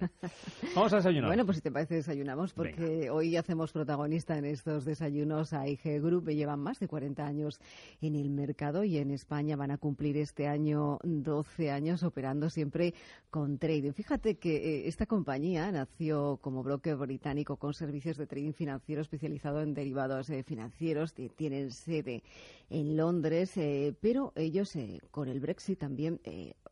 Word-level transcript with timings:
Vamos 0.74 0.92
a 0.92 0.96
desayunar. 0.96 1.28
Bueno, 1.28 1.44
pues 1.44 1.58
si 1.58 1.62
te 1.62 1.70
parece 1.70 1.96
desayunamos, 1.96 2.52
porque 2.52 3.10
hoy 3.10 3.36
hacemos 3.36 3.72
protagonista 3.72 4.36
en 4.36 4.44
estos 4.44 4.84
desayunos 4.84 5.52
a 5.52 5.68
IG 5.68 6.00
Group. 6.02 6.28
Llevan 6.30 6.60
más 6.60 6.78
de 6.80 6.88
40 6.88 7.26
años 7.26 7.60
en 8.00 8.14
el 8.14 8.30
mercado 8.30 8.84
y 8.84 8.98
en 8.98 9.10
España 9.10 9.56
van 9.56 9.70
a 9.70 9.78
cumplir 9.78 10.16
este 10.16 10.46
año 10.46 10.98
12 11.02 11.70
años 11.70 12.02
operando 12.02 12.50
siempre 12.50 12.94
con 13.30 13.58
trading. 13.58 13.92
Fíjate 13.92 14.36
que 14.38 14.56
eh, 14.56 14.88
esta 14.88 15.06
compañía 15.06 15.70
nació 15.70 16.38
como 16.40 16.62
broker 16.62 16.96
británico 16.96 17.56
con 17.56 17.74
servicios 17.74 18.16
de 18.16 18.26
trading 18.26 18.52
financiero 18.52 19.02
especializado 19.02 19.62
en 19.62 19.74
derivados 19.74 20.30
eh, 20.30 20.42
financieros. 20.42 21.14
Tienen 21.36 21.70
sede 21.70 22.22
en 22.68 22.96
Londres, 22.96 23.56
eh, 23.56 23.94
pero 24.00 24.32
ellos 24.36 24.76
con 25.10 25.28
el 25.28 25.40
Brexit 25.40 25.78
también 25.78 26.20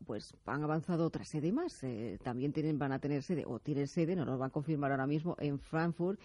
pues 0.05 0.33
han 0.45 0.63
avanzado 0.63 1.05
otra 1.05 1.23
sede 1.23 1.51
más. 1.51 1.81
también 2.23 2.53
tienen, 2.53 2.79
van 2.79 2.91
a 2.91 2.99
tener 2.99 3.18
sede 3.21 3.43
o 3.45 3.59
tienen 3.59 3.87
sede, 3.87 4.15
no 4.15 4.25
lo 4.25 4.37
van 4.37 4.49
a 4.49 4.53
confirmar 4.53 4.91
ahora 4.91 5.07
mismo, 5.07 5.35
en 5.39 5.59
Frankfurt 5.59 6.19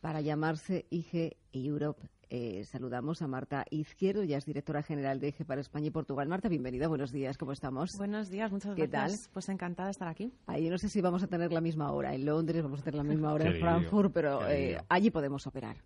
para 0.00 0.20
llamarse 0.20 0.86
IG 0.90 1.36
Europe 1.52 2.00
eh, 2.30 2.62
saludamos 2.64 3.22
a 3.22 3.26
Marta 3.26 3.64
Izquierdo, 3.70 4.22
ya 4.22 4.36
es 4.36 4.44
directora 4.44 4.84
general 4.84 5.18
de 5.18 5.28
EGE 5.28 5.44
para 5.44 5.60
España 5.60 5.88
y 5.88 5.90
Portugal. 5.90 6.28
Marta, 6.28 6.48
bienvenida, 6.48 6.86
buenos 6.86 7.10
días, 7.10 7.36
¿cómo 7.36 7.50
estamos? 7.50 7.90
Buenos 7.98 8.30
días, 8.30 8.52
muchas 8.52 8.76
¿Qué 8.76 8.86
gracias. 8.86 9.22
Tal? 9.22 9.30
Pues 9.32 9.48
encantada 9.48 9.88
de 9.88 9.90
estar 9.90 10.06
aquí. 10.06 10.32
Ahí 10.46 10.70
no 10.70 10.78
sé 10.78 10.88
si 10.88 11.00
vamos 11.00 11.24
a 11.24 11.26
tener 11.26 11.52
la 11.52 11.60
misma 11.60 11.90
hora 11.90 12.14
en 12.14 12.24
Londres, 12.24 12.62
vamos 12.62 12.82
a 12.82 12.84
tener 12.84 12.98
la 12.98 13.02
misma 13.02 13.32
hora 13.32 13.48
en 13.48 13.58
Frankfurt, 13.58 14.12
pero 14.14 14.48
eh, 14.48 14.78
allí 14.88 15.10
podemos 15.10 15.44
operar. 15.48 15.76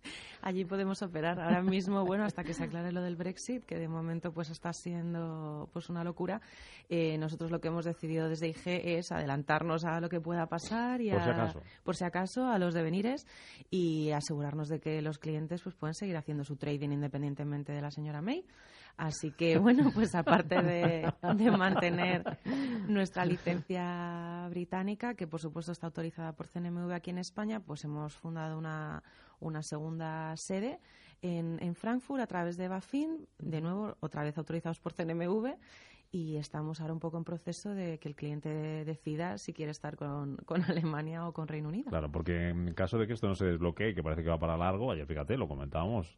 Allí 0.43 0.65
podemos 0.65 1.01
operar. 1.01 1.39
Ahora 1.39 1.63
mismo, 1.63 2.05
bueno, 2.05 2.25
hasta 2.25 2.43
que 2.43 2.53
se 2.53 2.65
aclare 2.65 2.91
lo 2.91 3.01
del 3.01 3.15
Brexit, 3.15 3.65
que 3.65 3.79
de 3.79 3.87
momento 3.87 4.31
pues 4.31 4.51
está 4.51 4.71
siendo 4.71 5.67
pues 5.73 5.89
una 5.89 6.03
locura, 6.03 6.41
eh, 6.89 7.17
nosotros 7.17 7.49
lo 7.49 7.59
que 7.59 7.69
hemos 7.69 7.85
decidido 7.85 8.29
desde 8.29 8.49
IG 8.49 8.67
es 8.67 9.11
adelantarnos 9.11 9.83
a 9.83 9.99
lo 9.99 10.09
que 10.09 10.21
pueda 10.21 10.45
pasar 10.45 11.01
y 11.01 11.09
por 11.09 11.23
si 11.23 11.29
acaso, 11.29 11.61
por 11.83 11.95
si 11.95 12.03
acaso 12.03 12.47
a 12.47 12.59
los 12.59 12.75
devenires 12.75 13.25
y 13.71 14.11
asegurarnos 14.11 14.69
de 14.69 14.79
que 14.79 15.01
los 15.01 15.17
clientes 15.17 15.63
pues 15.63 15.73
pueden 15.73 15.95
seguir 15.95 16.15
haciendo 16.17 16.34
su 16.43 16.55
trading 16.55 16.89
independiente 16.89 17.15
independientemente 17.15 17.71
de 17.73 17.81
la 17.81 17.91
señora 17.91 18.21
May. 18.21 18.45
Así 18.97 19.31
que, 19.31 19.57
bueno, 19.59 19.91
pues 19.93 20.15
aparte 20.15 20.61
de, 20.61 21.11
mantener 21.51 22.37
nuestra 22.87 23.25
licencia 23.25 24.47
británica, 24.49 25.15
que 25.15 25.27
por 25.27 25.39
supuesto 25.39 25.71
está 25.71 25.87
autorizada 25.87 26.33
por 26.33 26.47
CNMV 26.47 26.91
aquí 26.93 27.09
en 27.09 27.17
España, 27.17 27.59
pues 27.59 27.83
hemos 27.83 28.15
fundado 28.15 28.57
una, 28.57 29.03
una 29.39 29.61
segunda 29.63 30.33
sede 30.37 30.79
en, 31.21 31.61
en 31.61 31.75
Frankfurt 31.75 32.21
a 32.21 32.27
través 32.27 32.57
de 32.57 32.67
Bafin, 32.67 33.27
de 33.39 33.61
nuevo, 33.61 33.95
otra 33.99 34.23
vez 34.23 34.37
autorizados 34.37 34.79
por 34.79 34.93
CNMV, 34.93 35.55
y 36.11 36.37
estamos 36.37 36.81
ahora 36.81 36.93
un 36.93 36.99
poco 36.99 37.17
en 37.17 37.23
proceso 37.23 37.73
de 37.73 37.97
que 37.99 38.07
el 38.07 38.15
cliente 38.15 38.49
decida 38.85 39.37
si 39.37 39.53
quiere 39.53 39.71
estar 39.71 39.95
con, 39.95 40.37
con, 40.37 40.63
Alemania 40.69 41.27
o 41.27 41.33
con 41.33 41.47
Reino 41.47 41.69
Unido. 41.69 41.89
Claro, 41.89 42.11
porque 42.11 42.49
en 42.49 42.73
caso 42.73 42.97
de 42.97 43.07
que 43.07 43.13
esto 43.13 43.27
no 43.27 43.35
se 43.35 43.45
desbloquee, 43.45 43.93
que 43.93 44.03
parece 44.03 44.23
que 44.23 44.29
va 44.29 44.39
para 44.39 44.57
largo, 44.57 44.91
ayer 44.91 45.05
fíjate, 45.05 45.37
lo 45.37 45.47
comentábamos, 45.47 46.17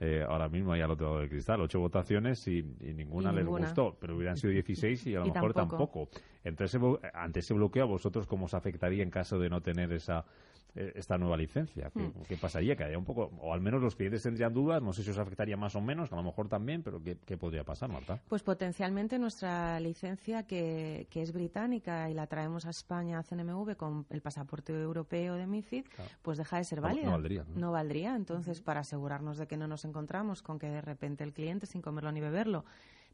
eh, 0.00 0.24
ahora 0.28 0.48
mismo 0.48 0.72
ahí 0.72 0.80
al 0.80 0.92
otro 0.92 1.06
lado 1.06 1.20
del 1.20 1.28
cristal. 1.28 1.60
Ocho 1.60 1.80
votaciones 1.80 2.46
y, 2.46 2.62
ninguna, 2.62 3.32
les 3.32 3.44
gustó, 3.44 3.96
pero 4.00 4.16
hubieran 4.16 4.36
sido 4.36 4.52
16 4.52 5.06
y 5.08 5.14
a 5.16 5.20
lo 5.24 5.26
mejor 5.26 5.52
tampoco. 5.52 6.08
Entonces, 6.44 6.80
ante 7.14 7.40
ese 7.40 7.54
bloqueo, 7.54 7.84
¿a 7.84 7.86
vosotros 7.86 8.26
cómo 8.26 8.46
os 8.46 8.54
afectaría 8.54 9.02
en 9.02 9.10
caso 9.10 9.38
de 9.38 9.50
no 9.50 9.60
tener 9.60 9.92
esa 9.92 10.24
esta 10.74 11.18
nueva 11.18 11.36
licencia? 11.36 11.90
¿Qué, 11.90 12.00
hmm. 12.00 12.22
¿qué 12.28 12.36
pasaría? 12.36 12.76
Que 12.76 12.84
haya 12.84 12.98
un 12.98 13.04
poco, 13.04 13.30
o 13.40 13.52
al 13.52 13.60
menos 13.60 13.82
los 13.82 13.96
clientes 13.96 14.22
tendrían 14.22 14.52
dudas, 14.52 14.82
no 14.82 14.92
sé 14.92 15.02
si 15.02 15.10
os 15.10 15.18
afectaría 15.18 15.56
más 15.56 15.74
o 15.76 15.80
menos, 15.80 16.12
a 16.12 16.16
lo 16.16 16.22
mejor 16.22 16.48
también, 16.48 16.82
pero 16.82 17.02
¿qué, 17.02 17.18
qué 17.24 17.36
podría 17.36 17.64
pasar, 17.64 17.90
Marta? 17.90 18.20
Pues 18.28 18.42
potencialmente 18.42 19.18
nuestra 19.18 19.80
licencia, 19.80 20.44
que, 20.44 21.06
que, 21.10 21.22
es 21.22 21.32
británica 21.32 22.10
y 22.10 22.14
la 22.14 22.26
traemos 22.26 22.66
a 22.66 22.70
España 22.70 23.18
a 23.18 23.22
CNMV 23.22 23.76
con 23.76 24.06
el 24.10 24.20
pasaporte 24.20 24.72
europeo 24.72 25.34
de 25.34 25.46
MIFID, 25.46 25.84
pues 26.22 26.38
deja 26.38 26.58
de 26.58 26.64
ser 26.64 26.80
válida. 26.80 27.06
No, 27.06 27.12
valdría. 27.12 27.44
¿no? 27.54 27.72
valdría. 27.72 28.14
Entonces, 28.14 28.60
para 28.60 28.80
asegurarnos 28.80 29.38
de 29.38 29.46
que 29.46 29.56
no 29.56 29.66
nos 29.66 29.84
encontramos 29.84 30.42
con 30.42 30.58
que 30.58 30.68
de 30.68 30.80
repente 30.80 31.24
el 31.24 31.32
cliente, 31.32 31.66
sin 31.66 31.82
comerlo 31.82 32.12
ni 32.12 32.20
beberlo, 32.20 32.64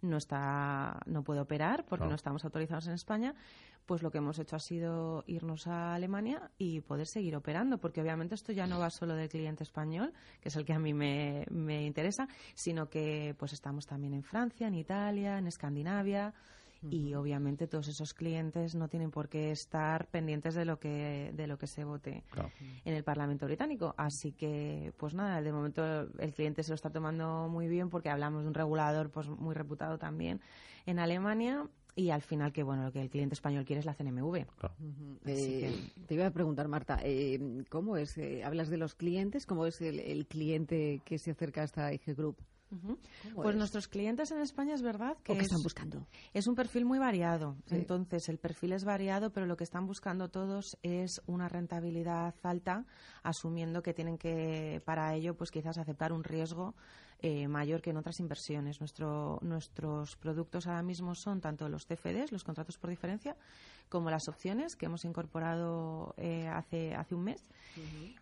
no 0.03 0.16
está 0.16 1.00
no 1.06 1.22
puede 1.22 1.41
operar 1.41 1.84
porque 1.87 2.06
no. 2.06 2.15
estamos 2.15 2.44
autorizados 2.44 2.87
en 2.87 2.94
España, 2.94 3.34
pues 3.87 4.03
lo 4.03 4.10
que 4.10 4.19
hemos 4.19 4.38
hecho 4.38 4.56
ha 4.56 4.60
sido 4.60 5.25
irnos 5.27 5.66
a 5.66 5.94
Alemania 5.94 6.50
y 6.59 6.81
poder 6.81 7.06
seguir 7.06 7.37
operando, 7.37 7.78
porque 7.78 8.00
obviamente 8.00 8.34
esto 8.34 8.53
ya 8.53 8.66
no 8.66 8.78
va 8.78 8.91
solo 8.91 9.15
del 9.15 9.28
cliente 9.28 9.62
español, 9.62 10.12
que 10.41 10.49
es 10.49 10.56
el 10.56 10.65
que 10.65 10.72
a 10.72 10.78
mí 10.78 10.94
me, 10.94 11.47
me 11.50 11.84
interesa, 11.84 12.28
sino 12.55 12.88
que 12.88 13.34
pues 13.38 13.53
estamos 13.53 13.87
también 13.87 14.15
en 14.15 14.22
Francia, 14.22 14.69
en 14.69 14.75
Italia, 14.75 15.38
en 15.38 15.47
Escandinavia 15.47 16.34
y 16.91 17.15
obviamente 17.15 17.67
todos 17.67 17.89
esos 17.89 18.15
clientes 18.15 18.75
no 18.75 18.89
tienen 18.89 19.11
por 19.11 19.28
qué 19.28 19.50
estar 19.50 20.06
pendientes 20.09 20.55
de 20.55 20.65
lo 20.65 20.78
que 20.78 21.33
de 21.34 21.47
lo 21.47 21.59
que 21.59 21.67
se 21.67 21.84
vote 21.84 22.25
en 22.84 22.95
el 22.95 23.05
Parlamento 23.05 23.47
británico 23.47 23.95
así 23.97 24.33
que 24.33 24.93
pues 24.97 25.15
nada 25.15 25.41
de 25.43 25.53
momento 25.53 25.83
el 26.19 26.33
cliente 26.34 26.62
se 26.62 26.71
lo 26.71 26.75
está 26.75 26.91
tomando 26.91 27.49
muy 27.49 27.69
bien 27.69 27.91
porque 27.91 28.11
hablamos 28.11 28.43
de 28.43 28.49
un 28.49 28.55
regulador 28.55 29.11
pues 29.11 29.28
muy 29.28 29.55
reputado 29.55 29.99
también 29.99 30.41
en 30.87 30.99
Alemania 30.99 31.67
y 31.97 32.11
al 32.11 32.23
final 32.23 32.53
que 32.53 32.62
bueno 32.62 32.84
lo 32.84 32.93
que 32.93 33.00
el 33.00 33.11
cliente 33.11 33.34
español 33.34 33.65
quiere 33.65 33.81
es 33.81 33.87
la 33.87 33.94
CNMV. 33.94 34.47
Eh, 35.27 35.91
te 36.06 36.15
iba 36.15 36.27
a 36.27 36.31
preguntar 36.31 36.69
Marta, 36.69 36.99
eh, 37.03 37.65
¿cómo 37.69 37.97
es? 37.97 38.19
Eh, 38.19 38.43
hablas 38.44 38.69
de 38.69 38.78
los 38.78 38.94
clientes, 38.94 39.47
¿cómo 39.47 39.67
es 39.67 39.81
el, 39.81 40.00
el, 40.00 40.27
cliente 40.27 41.00
que 41.05 41.19
se 41.19 41.31
acerca 41.31 41.62
a 41.62 41.65
esta 41.65 41.93
IG 41.93 42.17
Group? 42.17 42.37
Pues 43.35 43.57
nuestros 43.57 43.89
clientes 43.89 44.31
en 44.31 44.41
España 44.41 44.75
es 44.75 44.83
verdad 44.83 45.17
que, 45.23 45.33
están 45.33 45.62
buscando. 45.62 46.07
Es 46.33 46.47
un 46.47 46.55
perfil 46.55 46.85
muy 46.85 46.99
variado. 46.99 47.57
Entonces, 47.71 48.29
el 48.29 48.39
perfil 48.39 48.73
es 48.73 48.85
variado, 48.85 49.31
pero 49.31 49.47
lo 49.47 49.57
que 49.57 49.65
están 49.65 49.87
buscando 49.87 50.29
todos 50.29 50.77
es 50.83 51.23
una 51.27 51.49
rentabilidad 51.49 52.35
alta, 52.43 52.85
asumiendo 53.23 53.83
que 53.83 53.95
tienen 53.95 54.19
que, 54.19 54.83
para 54.85 55.15
ello, 55.15 55.35
pues 55.35 55.51
quizás 55.51 55.79
aceptar 55.79 56.12
un 56.12 56.25
riesgo 56.25 56.75
eh, 57.27 57.49
mayor 57.49 57.81
que 57.81 57.89
en 57.89 57.97
otras 57.97 58.21
inversiones. 58.21 58.81
Nuestro, 58.81 59.39
nuestros 59.41 60.15
productos 60.17 60.67
ahora 60.67 60.83
mismo 60.83 61.15
son 61.15 61.41
tanto 61.41 61.67
los 61.71 61.87
CFDs, 61.87 62.33
los 62.33 62.45
contratos 62.45 62.77
por 62.77 62.91
diferencia, 62.91 63.35
como 63.89 64.11
las 64.11 64.29
opciones 64.29 64.77
que 64.77 64.85
hemos 64.85 65.07
incorporado 65.07 66.15
eh, 66.19 66.47
hace, 66.49 66.95
hace 66.95 67.15
un 67.15 67.25
mes. 67.25 67.49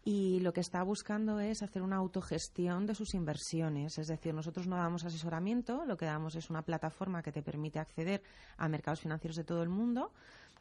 Y 0.04 0.38
lo 0.38 0.52
que 0.52 0.60
está 0.60 0.84
buscando 0.84 1.40
es 1.40 1.64
hacer 1.64 1.82
una 1.82 1.96
autogestión 1.96 2.86
de 2.86 2.94
sus 2.94 3.14
inversiones. 3.14 3.98
Es 3.98 4.06
decir, 4.06 4.34
nosotros 4.34 4.68
no 4.68 4.76
damos 4.76 5.04
asesoramiento, 5.04 5.84
lo 5.84 5.96
que 5.96 6.04
damos 6.04 6.36
es 6.36 6.48
una 6.48 6.62
plataforma 6.62 7.24
que 7.24 7.32
te 7.32 7.42
permite 7.42 7.80
acceder 7.80 8.22
a 8.56 8.69
mercados 8.69 9.00
financieros 9.00 9.34
de 9.34 9.42
todo 9.42 9.64
el 9.64 9.69
mundo. 9.69 10.12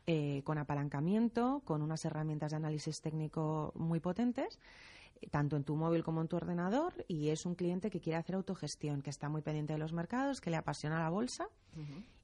Eh, 0.08 0.42
con 0.46 0.58
apalancamiento, 0.58 1.62
con 1.64 1.84
unas 1.84 2.04
herramientas 2.06 2.50
de 2.50 2.58
análisis 2.58 3.02
técnico 3.02 3.72
muy 3.76 4.00
potentes 4.00 4.58
tanto 5.30 5.56
en 5.56 5.64
tu 5.64 5.76
móvil 5.76 6.04
como 6.04 6.22
en 6.22 6.28
tu 6.28 6.36
ordenador 6.36 6.94
y 7.08 7.30
es 7.30 7.46
un 7.46 7.56
cliente 7.56 7.90
que 7.90 8.00
quiere 8.00 8.18
hacer 8.18 8.36
autogestión, 8.36 9.02
que 9.02 9.10
está 9.10 9.30
muy 9.30 9.42
pendiente 9.42 9.74
de 9.74 9.80
los 9.80 9.94
mercados, 9.94 10.42
que 10.42 10.50
le 10.50 10.58
apasiona 10.58 11.00
la 11.00 11.10
bolsa. 11.10 11.48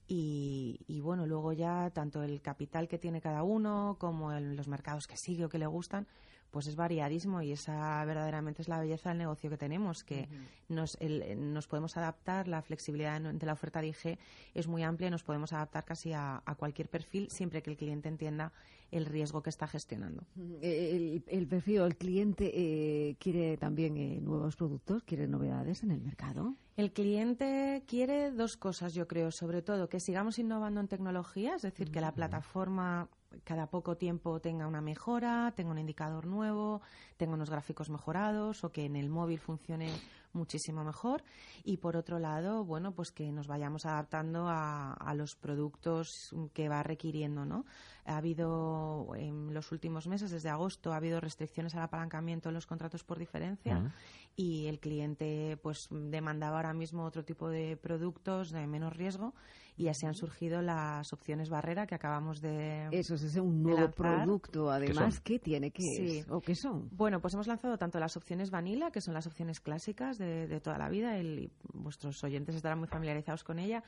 Y, 0.10 0.80
y, 0.88 1.02
bueno, 1.02 1.26
luego 1.26 1.52
ya 1.52 1.90
tanto 1.90 2.24
el 2.24 2.42
capital 2.42 2.88
que 2.88 2.98
tiene 2.98 3.20
cada 3.20 3.44
uno 3.44 3.98
como 4.00 4.32
los 4.32 4.68
mercados 4.68 5.06
que 5.06 5.18
sigue 5.18 5.46
o 5.46 5.50
que 5.50 5.58
le 5.58 5.68
gustan, 5.68 6.08
pues 6.52 6.68
es 6.68 6.76
variadísimo 6.76 7.42
y 7.42 7.52
esa 7.52 8.04
verdaderamente 8.06 8.62
es 8.62 8.68
la 8.68 8.80
belleza 8.80 9.10
del 9.10 9.18
negocio 9.18 9.50
que 9.50 9.58
tenemos, 9.58 10.04
que 10.04 10.28
nos, 10.70 10.98
nos 11.38 11.68
podemos 11.68 11.98
adaptar, 11.98 12.48
la 12.48 12.62
flexibilidad 12.62 13.20
de 13.20 13.46
la 13.46 13.54
oferta 13.54 13.82
de 13.82 13.88
IG 13.90 14.18
es 14.54 14.68
muy 14.68 14.84
amplia 14.84 15.08
y 15.08 15.12
nos 15.12 15.24
podemos 15.24 15.54
adaptar 15.54 15.86
casi 15.86 16.14
a, 16.14 16.42
cualquier 16.58 16.90
perfil 16.90 17.30
siempre 17.30 17.62
que 17.62 17.72
el 17.72 17.78
cliente 17.78 18.10
entienda 18.10 18.52
el 18.92 19.06
riesgo 19.06 19.44
que 19.44 19.50
está 19.50 19.68
gestionando. 19.68 20.24
El, 20.62 21.24
el 21.28 21.48
perfil, 21.48 21.82
el 21.82 21.98
cliente 21.98 22.52
eh, 22.54 23.16
quiere 23.20 23.58
también 23.58 23.98
eh, 23.98 24.20
nuevos 24.22 24.56
productos, 24.56 25.04
quiere 25.04 25.28
novedades 25.28 25.84
en 25.84 25.92
el 25.92 26.02
mercado. 26.02 26.56
El 26.78 26.94
cliente 26.94 27.84
quiere 27.88 28.32
dos 28.32 28.56
cosas, 28.56 28.94
yo 28.94 29.08
creo, 29.08 29.32
sobre 29.32 29.62
todo 29.62 29.90
que 29.90 30.00
sigamos 30.00 30.40
innovando 30.40 30.80
en 30.80 30.88
tecnología, 30.88 31.56
es 31.56 31.64
decir, 31.64 31.92
que 31.92 32.02
la 32.02 32.14
plataforma 32.14 33.10
cada 33.44 33.68
poco 33.68 33.98
tiempo 33.98 34.40
tenga 34.40 34.68
una 34.68 34.82
mejora, 34.82 35.54
tenga 35.56 35.72
un 35.72 35.80
indicador 35.80 36.26
nuevo, 36.26 36.82
tenga 37.18 37.34
unos 37.34 37.50
gráficos 37.50 37.90
mejorados 37.90 38.64
o 38.64 38.72
que 38.72 38.86
en 38.86 38.96
el 38.96 39.10
móvil 39.10 39.40
funcione 39.40 39.92
muchísimo 40.34 40.84
mejor. 40.84 41.24
Y 41.64 41.78
por 41.78 41.98
otro 41.98 42.20
lado, 42.20 42.64
bueno, 42.64 42.94
pues 42.94 43.12
que 43.12 43.32
nos 43.32 43.48
vayamos 43.48 43.86
adaptando 43.86 44.48
a, 44.48 45.14
los 45.16 45.36
productos 45.36 46.36
que 46.54 46.70
va 46.70 46.84
requiriendo, 46.84 47.44
¿no? 47.44 47.66
Ha 48.06 48.18
habido 48.18 49.14
en 49.16 49.54
los 49.54 49.72
últimos 49.72 50.08
meses, 50.08 50.30
desde 50.32 50.50
agosto, 50.50 50.94
ha 50.94 50.98
habido 50.98 51.20
restricciones 51.20 51.76
al 51.76 51.82
apalancamiento 51.82 52.50
en 52.50 52.56
los 52.56 52.68
contratos 52.68 53.04
por 53.04 53.18
diferencia 53.18 53.92
y 54.36 54.68
el 54.68 54.80
cliente 54.80 55.58
pues 55.64 55.88
demandaba 55.90 56.58
ahora 56.58 56.74
mismo 56.74 57.04
otro 57.04 57.26
tipo 57.26 57.50
de 57.50 57.76
productos 57.76 58.52
de 58.52 58.68
menos 58.68 58.96
riesgo 58.96 59.34
y 59.78 59.90
así 59.90 60.08
han 60.08 60.16
surgido 60.16 60.62
las 60.62 61.14
opciones 61.14 61.50
barrera 61.50 61.86
que 61.86 61.94
acabamos 61.94 62.42
de 62.42 62.88
Eso 62.92 63.14
es 63.14 63.36
un 63.36 63.62
nuevo 63.62 63.92
producto 63.92 64.72
además 64.72 65.20
¿Qué 65.20 65.38
tiene 65.40 65.72
que 65.72 66.26
o 66.30 66.42
qué 66.42 66.56
son. 66.56 66.90
Bueno, 66.92 67.20
pues 67.22 67.36
hemos 67.36 67.48
lanzado 67.48 67.78
tanto 67.78 68.00
las 68.00 68.18
opciones 68.18 68.50
vanilla, 68.50 68.92
que 68.92 69.02
son 69.02 69.14
las 69.14 69.28
opciones 69.28 69.60
clásicas 69.60 70.18
de, 70.18 70.60
toda 70.62 70.78
la 70.78 70.90
vida, 70.90 71.18
el, 71.18 71.52
vuestros 71.74 72.24
oyentes 72.24 72.56
estarán 72.56 72.80
muy 72.80 72.88
familiarizados 72.88 73.44
con 73.44 73.60
ella 73.60 73.84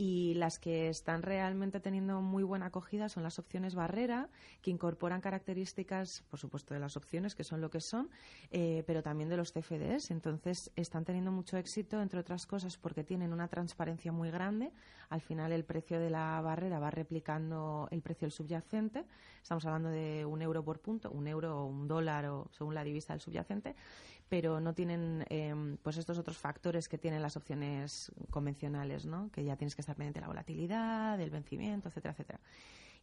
Y 0.00 0.34
las 0.34 0.60
que 0.60 0.88
están 0.88 1.22
realmente 1.22 1.80
teniendo 1.80 2.22
muy 2.22 2.44
buena 2.44 2.66
acogida 2.66 3.08
son 3.08 3.24
las 3.24 3.40
opciones 3.40 3.74
barrera, 3.74 4.28
que 4.62 4.70
incorporan 4.70 5.20
características, 5.20 6.22
por 6.30 6.38
supuesto, 6.38 6.72
de 6.72 6.78
las 6.78 6.96
opciones, 6.96 7.34
que 7.34 7.42
son 7.42 7.60
lo 7.60 7.68
que 7.68 7.80
son, 7.80 8.08
eh, 8.52 8.84
pero 8.86 9.02
también 9.02 9.28
de 9.28 9.36
los 9.36 9.50
CFDs. 9.50 10.12
Entonces, 10.12 10.70
están 10.76 11.04
teniendo 11.04 11.32
mucho 11.32 11.56
éxito, 11.56 12.00
entre 12.00 12.20
otras 12.20 12.46
cosas, 12.46 12.78
porque 12.78 13.02
tienen 13.02 13.32
una 13.32 13.48
transparencia 13.48 14.12
muy 14.12 14.30
grande. 14.30 14.70
Al 15.08 15.20
final, 15.20 15.50
el 15.50 15.64
precio 15.64 15.98
de 15.98 16.10
la 16.10 16.40
barrera 16.42 16.78
va 16.78 16.92
replicando 16.92 17.88
el 17.90 18.00
precio 18.00 18.26
del 18.26 18.32
subyacente. 18.32 19.04
Estamos 19.42 19.66
hablando 19.66 19.88
de 19.88 20.24
un 20.24 20.40
euro 20.42 20.62
por 20.62 20.78
punto, 20.78 21.10
un 21.10 21.26
euro 21.26 21.62
o 21.62 21.64
un 21.64 21.88
dólar, 21.88 22.26
o 22.26 22.46
según 22.52 22.72
la 22.72 22.84
divisa 22.84 23.14
del 23.14 23.20
subyacente 23.20 23.74
pero 24.28 24.60
no 24.60 24.74
tienen 24.74 25.24
em, 25.28 25.76
pues 25.78 25.96
estos 25.96 26.18
otros 26.18 26.36
factores 26.36 26.88
que 26.88 26.98
tienen 26.98 27.22
las 27.22 27.36
opciones 27.36 28.12
convencionales, 28.30 29.06
¿no? 29.06 29.30
Que 29.30 29.44
ya 29.44 29.56
tienes 29.56 29.74
que 29.74 29.82
estar 29.82 29.96
pendiente 29.96 30.20
de 30.20 30.22
la 30.22 30.28
volatilidad, 30.28 31.18
del 31.18 31.30
vencimiento, 31.30 31.88
etcétera, 31.88 32.12
etcétera. 32.12 32.40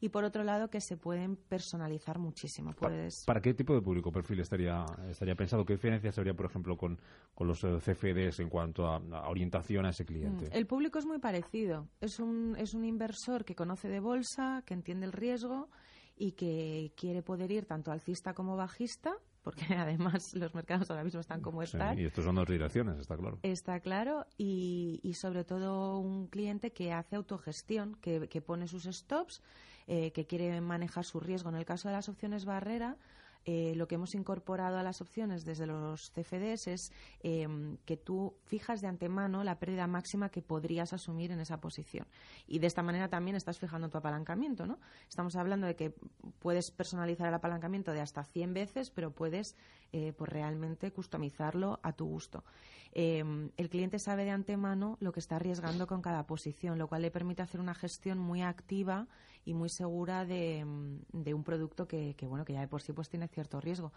Y 0.01 0.10
por 0.10 0.24
otro 0.25 0.44
lado, 0.44 0.69
que 0.69 0.81
se 0.81 0.98
pueden 0.98 1.38
personalizar 1.38 2.19
muchísimo. 2.19 2.74
Puedes... 2.74 3.24
¿Para, 3.24 3.42
qué 3.42 3.54
tipo 3.54 3.74
de 3.74 3.81
público 3.81 4.12
perfil 4.12 4.42
estaría, 4.42 4.86
estaría 5.10 5.36
pensado? 5.36 5.66
¿Qué 5.66 5.74
diferencias 5.74 6.18
habría, 6.18 6.33
por 6.33 6.45
ejemplo, 6.48 6.77
con, 6.77 7.00
con 7.33 7.48
los 7.48 7.63
eh, 7.63 7.77
CFDs 7.80 8.42
en 8.42 8.50
cuanto 8.50 8.88
a, 8.88 9.00
orientación 9.30 9.86
a 9.86 9.92
ese 9.92 10.06
cliente? 10.06 10.50
Mm, 10.50 10.54
el 10.54 10.68
público 10.68 11.00
es 11.00 11.06
muy 11.06 11.19
parecido. 11.19 11.88
Es 12.01 12.19
un, 12.19 12.56
es 12.60 12.74
un 12.74 12.83
inversor 12.83 13.45
que 13.45 13.56
conoce 13.56 13.88
de 13.88 14.01
bolsa, 14.01 14.63
que 14.66 14.74
entiende 14.74 15.06
el 15.06 15.13
riesgo 15.13 15.69
y 16.18 16.33
que 16.33 16.92
quiere 16.98 17.24
poder 17.24 17.51
ir 17.51 17.66
tanto 17.66 17.92
alcista 17.92 18.33
como 18.33 18.57
bajista 18.57 19.18
porque 19.45 19.63
además 19.75 20.33
los 20.33 20.53
mercados 20.56 20.89
ahora 20.89 21.03
mismo 21.03 21.19
están 21.19 21.39
como 21.39 21.62
están. 21.62 21.97
y 22.00 22.06
estos 22.06 22.25
son 22.25 22.36
dos 22.36 22.47
direcciones, 22.47 22.97
está 23.00 23.15
claro. 23.15 23.38
Está 23.44 23.80
claro, 23.80 24.25
y, 24.39 25.00
y 25.03 25.13
sobre 25.13 25.44
todo 25.44 26.00
un 26.00 26.27
cliente 26.27 26.74
que 26.74 26.92
hace 26.92 27.15
autogestión, 27.15 27.95
que, 28.01 28.27
que 28.27 28.42
pone 28.42 28.68
sus 28.68 28.86
stops, 28.86 29.44
eh, 29.86 30.12
que 30.13 30.25
quiere 30.25 30.59
manejar 30.62 31.06
su 31.06 31.19
riesgo. 31.19 31.50
En 31.50 31.57
el 31.57 31.65
caso 31.65 31.88
de 31.88 31.94
las 31.94 32.09
opciones 32.09 32.44
barrera, 32.44 32.97
eh, 33.45 33.74
lo 33.75 33.88
que 33.88 33.95
hemos 33.95 34.15
incorporado 34.15 34.80
a 34.80 34.83
las 34.83 35.01
opciones 35.01 35.45
desde 35.45 35.68
los 35.68 36.12
CFDs 36.12 36.68
es 36.68 36.92
em, 37.21 37.77
que 37.86 37.95
tú 37.95 38.33
fijas 38.45 38.81
de 38.81 38.88
antemano 38.88 39.44
la 39.44 39.59
pérdida 39.59 39.86
máxima 39.86 40.30
que 40.30 40.42
podrías 40.42 40.94
asumir 40.94 41.31
en 41.31 41.39
esa 41.39 41.62
posición. 41.62 42.07
Y 42.47 42.57
de 42.57 42.65
esta 42.65 42.81
manera 42.81 43.07
también 43.07 43.36
estás 43.36 43.59
fijando 43.59 43.89
tu 43.89 44.00
apalancamiento, 44.00 44.65
¿no? 44.65 44.80
Estamos 45.07 45.36
hablando 45.36 45.68
de 45.68 45.75
que 45.75 45.94
puedes 46.39 46.71
personalizar 46.71 47.27
el 47.27 47.36
apalancamiento 47.36 47.92
de 47.92 48.01
hasta 48.01 48.24
100 48.24 48.53
veces, 48.53 48.89
pero 48.89 49.12
puedes 49.12 49.56
eh, 49.92 50.14
pues 50.18 50.32
realmente 50.32 50.92
customizarlo 50.92 51.80
a 51.84 51.94
tu 51.94 52.06
gusto. 52.06 52.44
Em, 52.92 53.52
el 53.58 53.70
cliente 53.70 54.00
sabe 54.00 54.24
de 54.24 54.32
antemano 54.32 54.98
lo 55.02 55.12
que 55.12 55.20
está 55.20 55.36
arriesgando 55.36 55.86
con 55.86 56.02
cada 56.02 56.26
posición, 56.26 56.78
lo 56.78 56.88
cual 56.88 57.02
le 57.02 57.12
permite 57.12 57.42
hacer 57.42 57.60
una 57.60 57.76
gestión 57.76 58.18
muy 58.18 58.42
activa 58.42 59.08
y 59.44 59.54
muy 59.54 59.68
segura 59.70 60.26
de, 60.26 60.66
de 61.12 61.34
un 61.34 61.44
producto 61.44 61.88
que, 61.88 62.16
que, 62.16 62.26
bueno, 62.26 62.46
que 62.46 62.54
ya 62.54 62.62
de 62.62 62.70
por 62.70 62.82
sí 62.82 62.94
pues 62.94 63.10
tiene 63.10 63.28
cierto 63.28 63.60
riesgo. 63.60 63.92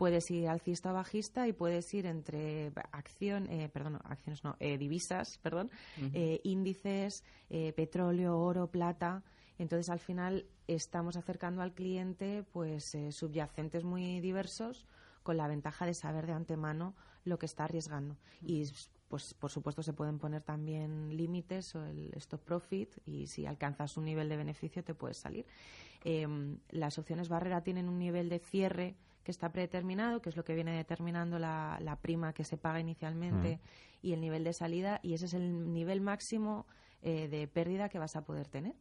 Puedes 0.00 0.30
ir 0.30 0.48
alcista 0.48 0.92
o 0.92 0.94
bajista 0.94 1.46
y 1.46 1.52
puedes 1.52 1.92
ir 1.92 2.06
entre 2.06 2.72
acción, 2.90 3.46
eh, 3.50 3.68
perdón, 3.68 3.98
acciones 4.04 4.42
no, 4.42 4.56
eh, 4.58 4.78
divisas, 4.78 5.36
perdón, 5.42 5.70
eh, 6.14 6.40
índices, 6.42 7.22
petróleo, 7.76 8.38
oro, 8.38 8.68
plata. 8.70 9.22
Entonces, 9.58 9.90
al 9.90 9.98
final, 9.98 10.46
estamos 10.66 11.18
acercando 11.18 11.60
al 11.60 11.74
cliente 11.74 12.44
pues 12.50 12.96
subyacentes 13.10 13.84
muy 13.84 14.20
diversos 14.20 14.86
con 15.30 15.36
la 15.36 15.46
ventaja 15.46 15.86
de 15.86 15.94
saber 15.94 16.26
de 16.26 16.32
antemano 16.32 16.92
lo 17.22 17.38
que 17.38 17.46
está 17.46 17.62
arriesgando. 17.62 18.16
Y 18.42 18.64
pues 19.06 19.32
por 19.32 19.48
supuesto 19.48 19.80
se 19.80 19.92
pueden 19.92 20.18
poner 20.18 20.42
también 20.42 21.16
límites 21.16 21.72
o 21.76 21.86
el 21.86 22.12
stop 22.16 22.40
profit 22.40 22.96
y 23.06 23.28
si 23.28 23.46
alcanzas 23.46 23.96
un 23.96 24.06
nivel 24.06 24.28
de 24.28 24.36
beneficio 24.36 24.82
te 24.82 24.92
puedes 24.92 25.18
salir. 25.18 25.46
Em, 26.02 26.58
las 26.70 26.98
opciones 26.98 27.28
barrera 27.28 27.62
tienen 27.62 27.88
un 27.88 28.00
nivel 28.00 28.28
de 28.28 28.40
cierre 28.40 28.96
que 29.22 29.30
está 29.30 29.52
predeterminado, 29.52 30.20
que 30.20 30.30
es 30.30 30.36
lo 30.36 30.42
que 30.42 30.56
viene 30.56 30.76
determinando 30.76 31.38
la, 31.38 31.96
prima 32.02 32.32
que 32.32 32.42
se 32.42 32.56
paga 32.56 32.80
inicialmente 32.80 33.60
mm. 33.62 34.06
y 34.06 34.14
el 34.14 34.20
nivel 34.20 34.42
de 34.42 34.52
salida 34.52 34.98
y 35.00 35.14
ese 35.14 35.26
es 35.26 35.34
el 35.34 35.72
nivel 35.72 36.00
máximo 36.00 36.66
eh, 37.02 37.28
de 37.28 37.46
pérdida 37.46 37.88
que 37.88 38.00
vas 38.00 38.16
a 38.16 38.24
poder 38.24 38.48
tener. 38.48 38.74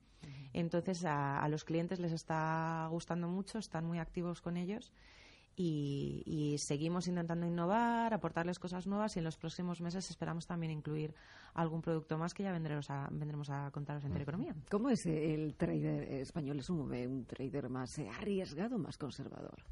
Entonces 0.51 1.05
a, 1.05 1.43
a 1.43 1.47
los 1.47 1.63
clientes 1.63 1.99
les 1.99 2.11
está 2.11 2.87
gustando 2.89 3.27
mucho, 3.27 3.59
están 3.59 3.85
muy 3.85 3.99
activos 3.99 4.41
con 4.41 4.57
ellos 4.57 4.91
y, 5.61 6.55
seguimos 6.57 7.07
intentando 7.07 7.45
innovar, 7.45 8.13
aportarles 8.13 8.59
cosas 8.59 8.87
nuevas 8.87 9.15
y 9.15 9.19
en 9.19 9.25
los 9.25 9.37
próximos 9.37 9.81
meses 9.81 10.09
esperamos 10.09 10.47
también 10.47 10.71
incluir 10.71 11.13
algún 11.53 11.81
producto 11.81 12.17
más 12.17 12.33
que 12.33 12.43
ya 12.43 12.51
vendremos 12.51 12.89
a, 12.89 13.09
vendremos 13.11 13.49
a 13.49 13.69
contaros 13.71 14.05
en 14.05 14.13
Teleconomía. 14.13 14.55
¿Cómo 14.69 14.89
es 14.89 15.05
el 15.05 15.55
trader 15.55 16.03
español? 16.03 16.59
¿Es 16.59 16.69
un, 16.69 16.79
un 16.79 17.25
trader 17.25 17.69
más 17.69 17.99
arriesgado 17.99 18.77
más 18.77 18.97
conservador? 18.97 19.63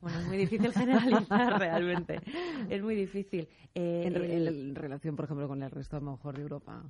Bueno, 0.00 0.18
es 0.18 0.26
muy 0.26 0.36
difícil 0.36 0.72
generalizar 0.72 1.58
realmente. 1.60 2.20
Es 2.68 2.82
muy 2.82 2.96
difícil. 2.96 3.48
Eh, 3.72 4.02
en, 4.06 4.74
relación, 4.74 5.14
por 5.14 5.26
ejemplo, 5.26 5.46
con 5.46 5.62
el 5.62 5.70
resto, 5.70 5.96
a 5.96 6.00
lo 6.00 6.10
mejor, 6.12 6.34
de 6.34 6.42
Europa. 6.42 6.82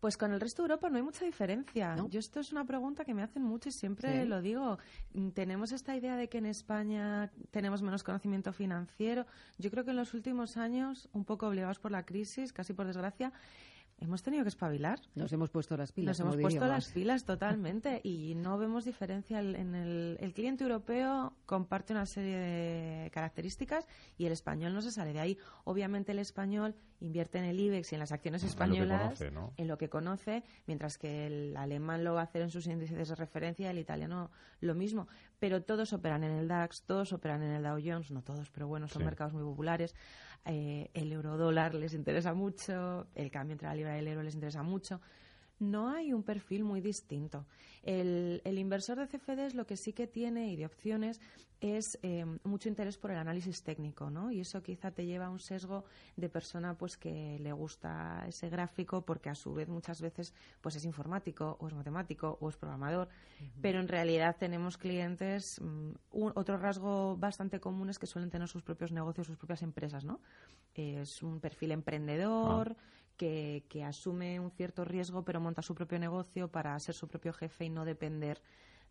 Pues 0.00 0.16
con 0.16 0.32
el 0.32 0.40
resto 0.40 0.62
de 0.62 0.68
Europa 0.68 0.90
no 0.90 0.96
hay 0.96 1.02
mucha 1.02 1.24
diferencia. 1.24 1.96
Yo 2.08 2.20
esto 2.20 2.40
es 2.40 2.52
una 2.52 2.64
pregunta 2.64 3.04
que 3.04 3.14
me 3.14 3.22
hacen 3.22 3.42
mucho 3.42 3.68
y 3.68 3.72
siempre 3.72 4.24
lo 4.26 4.40
digo. 4.40 4.78
Mm, 5.14 5.30
tenemos 5.30 5.72
esta 5.72 5.96
idea 5.96 6.16
de 6.16 6.28
que 6.28 6.38
en 6.38 6.46
España 6.46 7.32
tenemos 7.50 7.82
menos 7.82 8.04
conocimiento 8.04 8.52
financiero. 8.52 9.26
Yo 9.58 9.70
creo 9.70 9.84
que 9.84 9.90
en 9.90 9.96
los 9.96 10.14
últimos 10.14 10.56
años, 10.56 11.08
un 11.12 11.24
poco 11.24 11.48
obligados 11.48 11.78
por 11.80 11.90
la 11.90 12.04
crisis, 12.04 12.52
casi 12.52 12.74
por 12.74 12.86
desgracia, 12.86 13.32
hemos 14.00 14.22
tenido 14.22 14.44
que 14.44 14.48
espabilar. 14.48 15.00
Nos 15.14 15.32
hemos 15.32 15.50
puesto 15.50 15.76
las 15.76 15.92
pilas. 15.92 16.18
Nos 16.18 16.20
hemos 16.20 16.36
puesto 16.36 16.66
las 16.66 16.88
pilas 16.92 17.24
totalmente 17.24 18.00
y 18.04 18.34
no 18.36 18.58
vemos 18.58 18.84
diferencia 18.84 19.40
en 19.40 19.74
el, 19.74 20.16
el, 20.20 20.32
cliente 20.32 20.64
europeo 20.64 21.34
comparte 21.46 21.92
una 21.92 22.06
serie 22.06 22.36
de 22.36 23.10
características 23.10 23.86
y 24.16 24.26
el 24.26 24.32
español 24.32 24.74
no 24.74 24.82
se 24.82 24.92
sale 24.92 25.12
de 25.12 25.20
ahí. 25.20 25.38
Obviamente 25.64 26.12
el 26.12 26.20
español 26.20 26.76
invierte 27.00 27.38
en 27.38 27.44
el 27.44 27.58
IBEX 27.58 27.92
y 27.92 27.94
en 27.94 28.00
las 28.00 28.12
acciones 28.12 28.42
españolas 28.42 29.20
en 29.20 29.68
lo 29.68 29.78
que 29.78 29.88
conoce, 29.88 30.42
mientras 30.66 30.98
que 30.98 31.26
el 31.26 31.56
alemán 31.56 32.04
lo 32.04 32.14
va 32.14 32.20
a 32.20 32.24
hacer 32.24 32.42
en 32.42 32.50
sus 32.50 32.66
índices 32.66 33.08
de 33.08 33.14
referencia, 33.14 33.70
el 33.70 33.78
italiano 33.78 34.30
lo 34.60 34.74
mismo. 34.74 35.08
Pero 35.38 35.62
todos 35.62 35.92
operan 35.92 36.24
en 36.24 36.32
el 36.32 36.48
DAX, 36.48 36.82
todos 36.82 37.12
operan 37.12 37.42
en 37.42 37.52
el 37.52 37.62
Dow 37.62 37.78
Jones, 37.84 38.10
no 38.10 38.22
todos, 38.22 38.50
pero 38.50 38.66
bueno, 38.66 38.88
son 38.88 39.04
mercados 39.04 39.32
muy 39.32 39.42
populares. 39.42 39.94
Eh, 40.44 40.90
el 40.94 41.12
eurodólar 41.12 41.74
les 41.74 41.94
interesa 41.94 42.34
mucho, 42.34 43.06
el 43.14 43.30
cambio 43.30 43.52
entre 43.52 43.68
la 43.68 43.74
libra 43.74 43.96
y 43.96 44.00
el 44.00 44.08
euro 44.08 44.22
les 44.22 44.34
interesa 44.34 44.62
mucho 44.62 45.00
no 45.58 45.90
hay 45.90 46.12
un 46.12 46.22
perfil 46.22 46.64
muy 46.64 46.80
distinto. 46.80 47.46
El, 47.82 48.42
inversor 48.44 48.98
de 48.98 49.06
CFDs 49.06 49.54
lo 49.54 49.66
que 49.66 49.76
sí 49.76 49.92
que 49.92 50.06
tiene 50.06 50.52
y 50.52 50.56
de 50.56 50.66
opciones 50.66 51.20
es 51.60 51.98
eh, 52.02 52.24
mucho 52.44 52.68
interés 52.68 52.98
por 52.98 53.10
el 53.10 53.16
análisis 53.16 53.62
técnico, 53.62 54.10
¿no? 54.10 54.30
Y 54.30 54.40
eso 54.40 54.62
quizá 54.62 54.92
te 54.92 55.06
lleva 55.06 55.26
a 55.26 55.30
un 55.30 55.40
sesgo 55.40 55.84
de 56.16 56.28
persona 56.28 56.74
pues 56.78 56.96
que 56.96 57.38
le 57.40 57.52
gusta 57.52 58.24
ese 58.28 58.48
gráfico 58.48 59.04
porque 59.04 59.28
a 59.28 59.34
su 59.34 59.52
vez 59.54 59.68
muchas 59.68 60.00
veces 60.00 60.34
pues 60.60 60.76
es 60.76 60.84
informático 60.84 61.56
o 61.58 61.66
es 61.66 61.74
matemático 61.74 62.38
o 62.40 62.48
es 62.48 62.56
programador, 62.56 63.08
pero 63.60 63.80
en 63.80 63.88
realidad 63.88 64.36
tenemos 64.38 64.76
clientes 64.76 65.60
mm, 65.60 65.92
otro 66.10 66.58
rasgo 66.58 67.16
bastante 67.16 67.58
común 67.58 67.90
es 67.90 67.98
que 67.98 68.06
suelen 68.06 68.30
tener 68.30 68.46
sus 68.46 68.62
propios 68.62 68.92
negocios, 68.92 69.26
sus 69.26 69.36
propias 69.36 69.62
empresas, 69.62 70.04
¿no? 70.04 70.20
Es 70.74 71.22
un 71.24 71.40
perfil 71.40 71.72
emprendedor, 71.72 72.76
ah 72.78 72.97
que, 73.18 73.84
asume 73.84 74.40
un 74.40 74.50
cierto 74.50 74.84
riesgo 74.84 75.24
pero 75.24 75.40
monta 75.40 75.60
su 75.60 75.74
propio 75.74 75.98
negocio 75.98 76.48
para 76.48 76.78
ser 76.78 76.94
su 76.94 77.08
propio 77.08 77.32
jefe 77.34 77.66
y 77.66 77.70
no 77.70 77.84
depender 77.84 78.40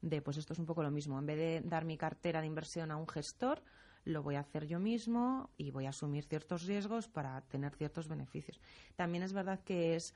de, 0.01 0.21
pues 0.21 0.37
esto 0.37 0.53
es 0.53 0.59
un 0.59 0.67
poco 0.67 0.83
lo 0.83 0.91
mismo. 0.91 1.17
En 1.17 1.25
vez 1.25 1.37
de 1.37 1.61
dar 1.67 1.85
mi 1.85 1.97
cartera 1.97 2.41
de 2.41 2.47
inversión 2.47 2.91
a 2.91 2.97
un 2.97 3.07
gestor, 3.07 3.63
lo 4.03 4.21
voy 4.21 4.35
a 4.35 4.41
hacer 4.41 4.67
yo 4.67 4.79
mismo 4.79 5.49
y 5.57 5.71
voy 5.71 5.85
a 5.87 5.89
asumir 5.89 6.25
ciertos 6.25 6.65
riesgos 6.65 7.07
para 7.07 7.41
tener 7.41 7.73
ciertos 7.73 8.07
beneficios. 8.07 8.59
También 8.95 9.23
es 9.23 9.33
verdad 9.33 9.59
que 9.63 9.95
es 9.95 10.13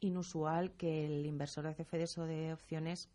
inusual 0.00 0.72
que 0.72 1.06
el 1.06 1.26
inversor 1.26 1.64
de 1.66 1.74
CFDs 1.74 2.18
o 2.18 2.26
de 2.26 2.52
opciones 2.52 3.08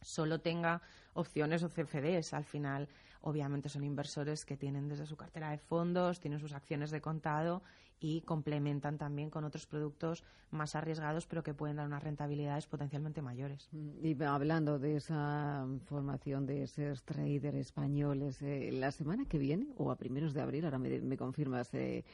solo 0.00 0.40
tenga 0.40 0.80
opciones 1.12 1.62
o 1.62 1.68
CFDs. 1.68 2.32
Al 2.32 2.44
final, 2.44 2.88
obviamente, 3.22 3.68
son 3.68 3.84
inversores 3.84 4.44
que 4.44 4.56
tienen 4.56 4.88
desde 4.88 5.06
su 5.06 5.16
cartera 5.16 5.50
de 5.50 5.58
fondos, 5.58 6.20
tienen 6.20 6.40
sus 6.40 6.52
acciones 6.52 6.90
de 6.90 7.00
contado 7.00 7.62
y 8.02 8.22
complementan 8.22 8.96
también 8.96 9.28
con 9.28 9.44
otros 9.44 9.66
productos 9.66 10.24
más 10.50 10.74
arriesgados, 10.74 11.26
pero 11.26 11.42
que 11.42 11.52
pueden 11.52 11.76
dar 11.76 11.86
unas 11.86 12.02
rentabilidades 12.02 12.66
potencialmente 12.66 13.20
mayores. 13.20 13.68
Mm, 13.72 14.04
y 14.04 14.22
hablando 14.24 14.78
de 14.78 14.96
esa 14.96 15.66
formación 15.84 16.46
de 16.46 16.62
esos 16.62 17.02
traders 17.04 17.58
españoles, 17.58 18.40
eh, 18.40 18.70
la 18.72 18.90
semana 18.90 19.26
que 19.26 19.38
viene, 19.38 19.66
o 19.76 19.90
a 19.90 19.96
primeros 19.96 20.32
de 20.32 20.40
abril, 20.40 20.64
ahora 20.64 20.78
me, 20.78 21.16
confirmas 21.18 21.74
eh, 21.74 22.04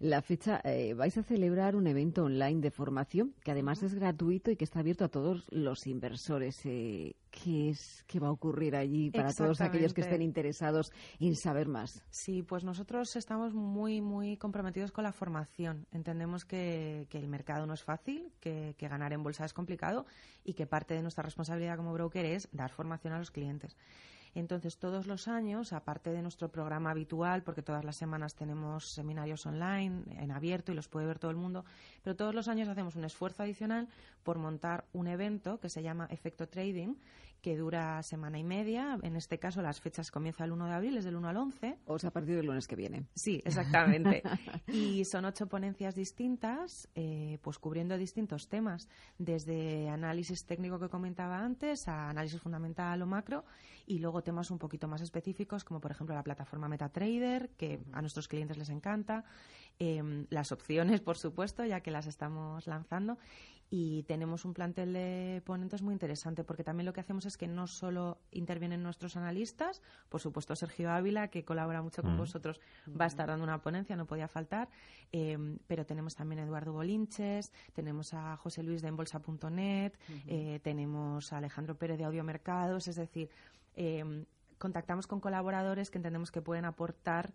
la 0.00 0.22
fecha, 0.22 0.62
eh, 0.64 0.94
vais 0.94 1.16
a 1.18 1.22
celebrar 1.22 1.76
un 1.76 1.86
evento 1.86 2.24
online 2.24 2.62
de 2.62 2.70
formación 2.70 3.34
que 3.44 3.50
además 3.50 3.82
es 3.82 3.94
gratuito 3.94 4.50
y 4.50 4.56
que 4.56 4.64
está 4.64 4.80
abierto 4.80 5.04
a 5.04 5.08
todos 5.08 5.44
los 5.50 5.86
inversores. 5.86 6.62
¿qué, 6.62 7.14
es, 7.68 8.02
¿Qué 8.06 8.18
va 8.18 8.28
a 8.28 8.30
ocurrir? 8.30 8.44
ocurrir 8.54 8.76
allí 8.76 9.10
para 9.10 9.32
todos 9.32 9.60
aquellos 9.60 9.94
que 9.94 10.02
estén 10.02 10.22
interesados 10.22 10.53
en 11.20 11.36
saber 11.36 11.68
más? 11.68 12.02
Sí, 12.10 12.42
pues 12.42 12.64
nosotros 12.64 13.16
estamos 13.16 13.54
muy, 13.54 14.00
muy 14.00 14.36
comprometidos 14.36 14.92
con 14.92 15.04
la 15.04 15.12
formación. 15.12 15.86
Entendemos 15.92 16.44
que, 16.44 17.06
el 17.10 17.28
mercado 17.28 17.66
no 17.66 17.74
es 17.74 17.82
fácil, 17.82 18.32
que, 18.40 18.74
que 18.76 18.88
ganar 18.88 19.12
en 19.12 19.22
bolsa 19.22 19.44
es 19.44 19.52
complicado 19.52 20.06
y 20.44 20.54
que 20.54 20.66
parte 20.66 20.94
de 20.94 21.02
nuestra 21.02 21.22
responsabilidad 21.22 21.76
como 21.76 21.92
broker 21.92 22.24
es 22.24 22.48
dar 22.52 22.70
formación 22.70 23.12
a 23.12 23.18
los 23.18 23.30
clientes. 23.30 23.76
Entonces, 24.34 24.78
todos 24.78 25.06
los 25.06 25.28
años, 25.28 25.72
aparte 25.72 26.10
de 26.10 26.20
nuestro 26.20 26.50
programa 26.50 26.90
habitual, 26.90 27.44
porque 27.44 27.62
todas 27.62 27.84
las 27.84 27.96
semanas 27.96 28.34
tenemos 28.34 28.88
seminarios 28.88 29.46
online, 29.46 30.02
en 30.08 30.32
abierto, 30.32 30.72
y 30.72 30.74
los 30.74 30.88
puede 30.88 31.06
ver 31.06 31.20
todo 31.20 31.30
el 31.30 31.36
mundo, 31.36 31.64
pero 32.02 32.16
todos 32.16 32.34
los 32.34 32.48
años 32.48 32.68
hacemos 32.68 32.96
un 32.96 33.04
esfuerzo 33.04 33.44
adicional 33.44 33.88
por 34.24 34.38
montar 34.38 34.86
un 34.92 35.06
evento 35.06 35.60
que 35.60 35.68
se 35.68 35.82
llama 35.82 36.08
Efecto 36.10 36.48
Trading, 36.48 36.96
que 37.44 37.58
dura 37.58 38.02
semana 38.02 38.38
y 38.38 38.42
media. 38.42 38.98
En 39.02 39.16
este 39.16 39.38
caso, 39.38 39.60
las 39.60 39.78
fechas 39.78 40.10
comienzan 40.10 40.46
el 40.46 40.52
1 40.52 40.66
de 40.66 40.72
abril, 40.72 40.96
es 40.96 41.04
del 41.04 41.14
1 41.14 41.28
al 41.28 41.36
11. 41.36 41.78
O 41.84 41.98
sea, 41.98 42.08
a 42.08 42.10
partir 42.10 42.36
del 42.36 42.46
lunes 42.46 42.66
que 42.66 42.74
viene. 42.74 43.04
Sí, 43.14 43.42
exactamente. 43.44 44.22
y 44.66 45.04
son 45.04 45.26
ocho 45.26 45.46
ponencias 45.46 45.94
distintas, 45.94 46.88
eh, 46.94 47.38
pues 47.42 47.58
cubriendo 47.58 47.98
distintos 47.98 48.48
temas, 48.48 48.88
desde 49.18 49.90
análisis 49.90 50.46
técnico 50.46 50.78
que 50.78 50.88
comentaba 50.88 51.38
antes 51.38 51.86
a 51.86 52.08
análisis 52.08 52.40
fundamental 52.40 53.02
o 53.02 53.06
macro, 53.06 53.44
y 53.86 53.98
luego 53.98 54.22
temas 54.22 54.50
un 54.50 54.58
poquito 54.58 54.88
más 54.88 55.02
específicos, 55.02 55.64
como 55.64 55.82
por 55.82 55.90
ejemplo 55.90 56.14
la 56.14 56.22
plataforma 56.22 56.66
MetaTrader, 56.66 57.50
que 57.58 57.78
a 57.92 58.00
nuestros 58.00 58.26
clientes 58.26 58.56
les 58.56 58.70
encanta, 58.70 59.26
em, 59.78 60.26
las 60.30 60.50
opciones, 60.50 61.02
por 61.02 61.18
supuesto, 61.18 61.62
ya 61.66 61.80
que 61.80 61.90
las 61.90 62.06
estamos 62.06 62.66
lanzando, 62.66 63.18
y 63.70 64.02
tenemos 64.04 64.44
un 64.44 64.54
plantel 64.54 64.92
de 64.92 65.42
ponentes 65.44 65.82
muy 65.82 65.92
interesante 65.92 66.44
porque 66.44 66.64
también 66.64 66.86
lo 66.86 66.92
que 66.92 67.00
hacemos 67.00 67.26
es 67.26 67.36
que 67.36 67.48
no 67.48 67.66
solo 67.66 68.18
intervienen 68.30 68.82
nuestros 68.82 69.16
analistas, 69.16 69.82
por 70.08 70.20
supuesto 70.20 70.54
Sergio 70.54 70.90
Ávila, 70.90 71.28
que 71.28 71.44
colabora 71.44 71.82
mucho 71.82 72.02
con 72.02 72.16
vosotros, 72.16 72.60
va 72.88 73.04
a 73.04 73.08
estar 73.08 73.28
dando 73.28 73.44
una 73.44 73.62
ponencia, 73.62 73.96
no 73.96 74.06
podía 74.06 74.28
faltar, 74.28 74.68
eh, 75.12 75.38
pero 75.66 75.86
tenemos 75.86 76.14
también 76.14 76.40
a 76.40 76.44
Eduardo 76.44 76.72
Bolinches, 76.72 77.52
tenemos 77.72 78.14
a 78.14 78.36
José 78.36 78.62
Luis 78.62 78.82
de 78.82 78.88
Enbolsa.net, 78.88 79.92
eh, 80.26 80.60
tenemos 80.62 81.32
a 81.32 81.38
Alejandro 81.38 81.76
Pérez 81.76 81.98
de 81.98 82.04
Audiomercados, 82.04 82.88
es 82.88 82.96
decir, 82.96 83.30
eh, 83.76 84.24
contactamos 84.58 85.06
con 85.06 85.20
colaboradores 85.20 85.90
que 85.90 85.98
entendemos 85.98 86.30
que 86.30 86.42
pueden 86.42 86.64
aportar 86.64 87.34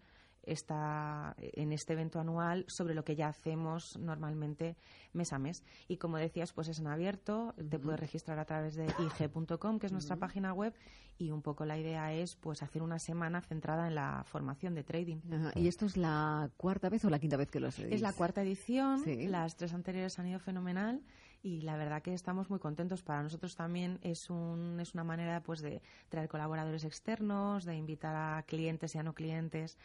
está 0.52 1.36
en 1.38 1.72
este 1.72 1.94
evento 1.94 2.20
anual 2.20 2.66
sobre 2.68 2.94
lo 2.94 3.04
que 3.04 3.16
ya 3.16 3.28
hacemos 3.28 3.98
normalmente 3.98 4.76
mes 5.14 5.34
a 5.34 5.40
mes. 5.40 5.64
Y 5.88 5.98
como 5.98 6.18
decías, 6.18 6.54
pues 6.54 6.68
es 6.68 6.80
en 6.80 6.88
abierto, 6.88 7.54
te 7.70 7.80
puedes 7.80 8.00
registrar 8.00 8.40
a 8.40 8.46
través 8.46 8.76
de 8.76 8.86
ig.com, 8.86 9.80
que 9.80 9.88
es 9.88 9.92
nuestra 9.92 10.18
página 10.18 10.54
web, 10.54 10.74
y 11.18 11.32
un 11.32 11.42
poco 11.42 11.66
la 11.66 11.78
idea 11.78 12.14
es 12.14 12.36
pues 12.36 12.64
hacer 12.64 12.82
una 12.82 12.98
semana 12.98 13.42
centrada 13.42 13.88
en 13.88 13.96
la 13.96 14.24
formación 14.26 14.74
de 14.74 14.84
trading. 14.84 15.18
¿Y 15.56 15.68
esto 15.68 15.86
es 15.86 15.98
la 15.98 16.50
cuarta 16.58 16.90
vez 16.90 17.04
o 17.06 17.10
la 17.10 17.20
quinta 17.20 17.38
vez 17.38 17.52
que 17.52 17.60
lo 17.60 17.68
hacéis? 17.68 17.94
Es 17.94 18.02
la 18.02 18.14
cuarta 18.14 18.42
edición, 18.42 19.04
las 19.30 19.56
tres 19.56 19.74
anteriores 19.74 20.18
han 20.18 20.28
ido 20.28 20.40
fenomenal 20.40 21.02
y 21.42 21.62
la 21.62 21.78
verdad 21.78 22.02
que 22.02 22.14
estamos 22.14 22.50
muy 22.50 22.60
contentos. 22.60 23.04
Para 23.04 23.24
nosotros 23.24 23.56
también 23.56 24.00
es, 24.02 24.30
un, 24.30 24.80
es 24.80 24.94
una 24.94 25.04
manera 25.04 25.42
pues 25.42 25.62
de 25.62 25.82
traer 26.10 26.28
colaboradores 26.28 26.84
externos, 26.84 27.66
de 27.66 27.76
invitar 27.76 28.16
a 28.16 28.44
clientes 28.44 28.96
y 28.96 28.98
a 28.98 29.04
no 29.04 29.14
clientes 29.14 29.78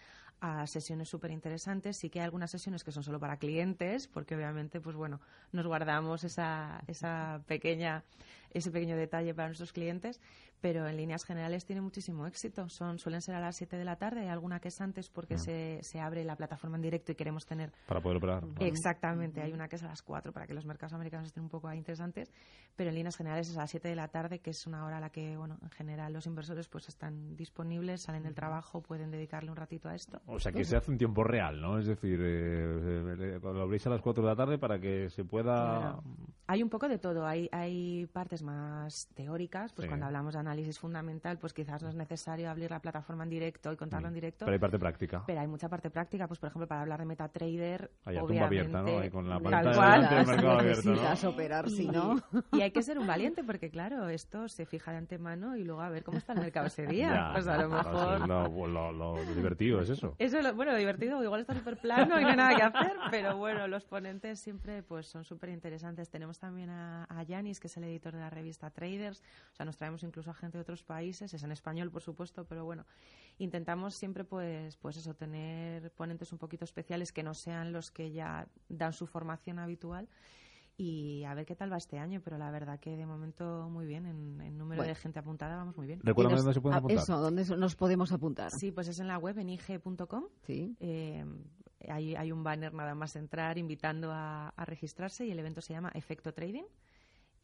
a 0.44 0.66
sesiones 0.66 1.08
súper 1.08 1.30
interesantes. 1.30 1.96
Sí 1.96 2.10
que 2.10 2.20
hay 2.20 2.24
algunas 2.24 2.50
sesiones 2.50 2.84
que 2.84 2.92
son 2.92 3.02
solo 3.02 3.18
para 3.18 3.38
clientes, 3.38 4.08
porque 4.08 4.36
obviamente, 4.36 4.78
pues 4.78 4.94
bueno, 4.94 5.20
nos 5.52 5.66
guardamos 5.66 6.22
esa, 6.22 6.82
esa 6.86 7.40
pequeña, 7.46 8.04
ese 8.54 8.70
pequeño 8.70 8.96
detalle 8.96 9.34
para 9.34 9.48
nuestros 9.48 9.72
clientes, 9.72 10.20
pero 10.60 10.88
en 10.88 10.96
líneas 10.96 11.24
generales 11.24 11.66
tiene 11.66 11.82
muchísimo 11.82 12.26
éxito. 12.26 12.68
Son, 12.68 12.98
suelen 12.98 13.20
ser 13.20 13.34
a 13.34 13.40
las 13.40 13.56
7 13.56 13.76
de 13.76 13.84
la 13.84 13.96
tarde, 13.96 14.20
hay 14.20 14.28
alguna 14.28 14.60
que 14.60 14.68
es 14.68 14.80
antes 14.80 15.10
porque 15.10 15.36
se, 15.36 15.80
se, 15.82 16.00
abre 16.00 16.24
la 16.24 16.36
plataforma 16.36 16.76
en 16.76 16.82
directo 16.82 17.12
y 17.12 17.16
queremos 17.16 17.44
tener... 17.44 17.72
Para 17.86 18.00
poder 18.00 18.18
operar. 18.18 18.44
Exactamente, 18.60 19.42
hay 19.42 19.52
una 19.52 19.68
que 19.68 19.76
es 19.76 19.82
a 19.82 19.88
las 19.88 20.02
4 20.02 20.32
para 20.32 20.46
que 20.46 20.54
los 20.54 20.64
mercados 20.64 20.94
americanos 20.94 21.26
estén 21.26 21.42
un 21.42 21.48
poco 21.50 21.70
interesantes, 21.72 22.32
pero 22.76 22.90
en 22.90 22.96
líneas 22.96 23.16
generales 23.16 23.50
es 23.50 23.56
a 23.56 23.60
las 23.60 23.70
7 23.70 23.88
de 23.88 23.96
la 23.96 24.08
tarde, 24.08 24.38
que 24.38 24.50
es 24.50 24.66
una 24.66 24.84
hora 24.86 24.98
a 24.98 25.00
la 25.00 25.10
que, 25.10 25.36
bueno, 25.36 25.58
en 25.62 25.70
general 25.70 26.12
los 26.12 26.26
inversores 26.26 26.68
pues 26.68 26.88
están 26.88 27.36
disponibles, 27.36 28.02
salen 28.02 28.22
del 28.22 28.34
trabajo, 28.34 28.80
pueden 28.80 29.10
dedicarle 29.10 29.50
un 29.50 29.56
ratito 29.56 29.88
a 29.88 29.94
esto. 29.94 30.22
O 30.26 30.38
sea 30.38 30.52
que 30.52 30.64
se 30.64 30.76
hace 30.76 30.90
un 30.90 30.98
tiempo 30.98 31.24
real, 31.24 31.60
¿no? 31.60 31.78
Es 31.78 31.86
decir, 31.86 32.20
eh, 32.22 33.38
cuando 33.40 33.58
lo 33.58 33.64
abrís 33.64 33.86
a 33.86 33.90
las 33.90 34.00
4 34.00 34.22
de 34.22 34.30
la 34.30 34.36
tarde 34.36 34.58
para 34.58 34.78
que 34.78 35.10
se 35.10 35.24
pueda... 35.24 36.00
Hay 36.46 36.62
un 36.62 36.68
poco 36.68 36.88
de 36.88 36.98
todo, 36.98 37.26
hay, 37.26 37.48
hay 37.52 38.06
partes 38.06 38.42
más 38.44 39.08
teóricas, 39.14 39.72
pues 39.72 39.88
cuando 39.88 40.06
hablamos 40.06 40.34
de 40.34 40.40
análisis 40.40 40.78
fundamental, 40.78 41.38
pues 41.38 41.52
quizás 41.52 41.82
no 41.82 41.88
es 41.88 41.94
necesario 41.94 42.50
abrir 42.50 42.70
la 42.70 42.80
plataforma 42.80 43.24
en 43.24 43.30
directo 43.30 43.72
y 43.72 43.76
contarlo 43.76 44.08
en 44.08 44.12
mm. 44.12 44.14
directo. 44.14 44.44
Pero 44.44 44.54
hay 44.54 44.60
parte 44.60 44.78
práctica. 44.78 45.24
Pero 45.26 45.40
hay 45.40 45.46
mucha 45.48 45.68
parte 45.68 45.90
práctica, 45.90 46.28
pues 46.28 46.38
por 46.38 46.48
ejemplo, 46.48 46.68
para 46.68 46.82
hablar 46.82 47.00
de 47.00 47.06
MetaTrader, 47.06 47.90
hay 48.04 48.18
obviamente, 48.18 48.44
abierta, 48.44 48.82
¿no? 48.82 49.10
con 49.10 49.28
la 49.28 49.40
tal 49.40 49.74
cual, 49.74 50.64
necesitas 50.64 51.24
operar, 51.24 51.70
si 51.70 51.88
no. 51.88 52.22
Y 52.52 52.60
hay 52.60 52.70
que 52.70 52.82
ser 52.82 52.98
un 52.98 53.06
valiente, 53.06 53.42
porque 53.42 53.70
claro, 53.70 54.08
esto 54.08 54.48
se 54.48 54.66
fija 54.66 54.92
de 54.92 54.98
antemano 54.98 55.56
y 55.56 55.64
luego 55.64 55.80
a 55.80 55.88
ver 55.88 56.04
cómo 56.04 56.18
está 56.18 56.34
el 56.34 56.40
mercado 56.40 56.66
ese 56.66 56.86
día. 56.86 57.30
pues 57.32 57.46
a 57.46 57.56
lo 57.58 57.68
mejor... 57.68 58.28
Lo, 58.28 59.14
divertido 59.34 59.80
es 59.80 59.90
eso. 59.90 60.14
Eso 60.18 60.38
es 60.38 60.44
lo, 60.44 60.54
bueno, 60.54 60.74
divertido, 60.76 61.22
igual 61.22 61.40
está 61.40 61.54
súper 61.54 61.76
plano 61.78 62.18
y 62.20 62.22
no 62.22 62.28
hay 62.28 62.36
nada 62.36 62.54
que 62.54 62.62
hacer, 62.62 62.92
pero 63.10 63.36
bueno, 63.36 63.66
los 63.68 63.84
ponentes 63.84 64.40
siempre 64.40 64.82
pues 64.82 65.06
son 65.06 65.24
súper 65.24 65.50
interesantes. 65.50 66.10
Tenemos 66.10 66.38
también 66.38 66.70
a, 66.70 67.04
a 67.08 67.22
Yanis, 67.22 67.60
que 67.60 67.68
es 67.68 67.76
el 67.76 67.84
editor 67.84 68.12
de 68.12 68.20
la 68.20 68.30
revista 68.34 68.70
Traders, 68.70 69.22
o 69.52 69.56
sea, 69.56 69.64
nos 69.64 69.76
traemos 69.76 70.02
incluso 70.02 70.30
a 70.30 70.48
de 70.48 70.58
otros 70.58 70.82
países, 70.82 71.32
es 71.32 71.42
en 71.42 71.52
español 71.52 71.90
por 71.90 72.02
supuesto, 72.02 72.44
pero 72.44 72.64
bueno, 72.64 72.84
intentamos 73.38 73.94
siempre 73.94 74.24
pues, 74.24 74.76
pues 74.76 74.96
eso, 74.96 75.14
tener 75.14 75.90
ponentes 75.92 76.32
un 76.32 76.38
poquito 76.38 76.64
especiales 76.64 77.12
que 77.12 77.22
no 77.22 77.34
sean 77.34 77.72
los 77.72 77.90
que 77.90 78.12
ya 78.12 78.46
dan 78.68 78.92
su 78.92 79.06
formación 79.06 79.58
habitual 79.58 80.08
y 80.76 81.22
a 81.24 81.34
ver 81.34 81.46
qué 81.46 81.54
tal 81.54 81.72
va 81.72 81.76
este 81.76 81.98
año, 81.98 82.20
pero 82.22 82.36
la 82.36 82.50
verdad 82.50 82.80
que 82.80 82.96
de 82.96 83.06
momento 83.06 83.68
muy 83.70 83.86
bien, 83.86 84.06
en, 84.06 84.58
número 84.58 84.82
de 84.82 84.94
gente 84.94 85.20
apuntada 85.20 85.56
vamos 85.56 85.76
muy 85.76 85.86
bien. 85.86 86.00
Recuérdame 86.02 86.38
dónde 86.38 86.54
se 86.54 86.60
pueden 86.60 86.74
ah, 86.74 86.78
apuntar. 86.78 86.98
Eso, 86.98 87.20
¿dónde 87.20 87.44
nos 87.56 87.76
podemos 87.76 88.10
apuntar? 88.12 88.50
Sí, 88.50 88.72
pues 88.72 88.88
es 88.88 88.98
en 88.98 89.06
la 89.06 89.18
web, 89.18 89.38
en 89.38 89.50
ig.com. 89.50 90.24
Sí. 90.46 90.76
Eh, 90.80 91.24
hay, 91.88 92.16
hay, 92.16 92.32
un 92.32 92.42
banner 92.42 92.72
nada 92.74 92.94
más 92.94 93.14
entrar 93.14 93.56
invitando 93.56 94.10
a, 94.10 94.48
a 94.48 94.64
registrarse 94.64 95.24
y 95.26 95.30
el 95.30 95.38
evento 95.38 95.60
se 95.60 95.74
llama 95.74 95.90
Efecto 95.94 96.32
Trading 96.32 96.64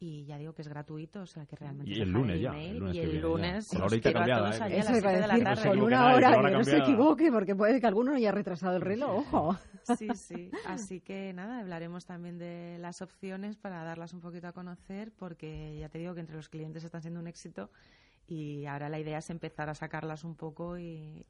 y 0.01 0.25
ya 0.25 0.39
digo 0.39 0.53
que 0.53 0.63
es 0.63 0.67
gratuito, 0.67 1.21
o 1.21 1.25
sea 1.27 1.45
que 1.45 1.55
realmente... 1.55 1.91
Y 1.91 2.01
el 2.01 2.11
lunes 2.11 2.41
ya. 2.41 2.57
El 2.57 2.79
lunes 2.79 2.95
y 2.95 2.99
el 2.99 3.21
lunes... 3.21 3.67
Con 3.67 3.83
horita 3.83 4.11
cambiada, 4.11 4.67
¿eh? 4.67 4.79
Eso 4.79 4.97
iba 4.97 5.09
a 5.11 5.13
decir, 5.13 5.69
con 5.69 5.79
una 5.79 6.15
hora, 6.15 6.41
que 6.41 6.51
no 6.51 6.63
se 6.63 6.77
equivoque, 6.79 7.31
porque 7.31 7.55
puede 7.55 7.79
que 7.79 7.85
alguno 7.85 8.15
haya 8.15 8.31
retrasado 8.31 8.77
el 8.77 8.81
reloj, 8.81 9.19
ojo. 9.31 9.57
Sí, 9.95 10.07
sí. 10.15 10.49
Así 10.65 11.01
que 11.01 11.33
nada, 11.33 11.59
hablaremos 11.59 12.05
también 12.05 12.39
de 12.39 12.77
las 12.79 13.03
opciones 13.03 13.57
para 13.57 13.83
darlas 13.83 14.13
un 14.13 14.21
poquito 14.21 14.47
a 14.47 14.53
conocer, 14.53 15.11
porque 15.11 15.77
ya 15.77 15.89
te 15.89 15.99
digo 15.99 16.15
que 16.15 16.21
entre 16.21 16.35
los 16.35 16.49
clientes 16.49 16.83
están 16.83 17.01
siendo 17.01 17.19
un 17.19 17.27
éxito 17.27 17.69
y 18.27 18.65
ahora 18.65 18.89
la 18.89 18.99
idea 18.99 19.17
es 19.17 19.29
empezar 19.29 19.69
a 19.69 19.75
sacarlas 19.75 20.23
un 20.23 20.35
poco 20.35 20.77
y, 20.77 21.25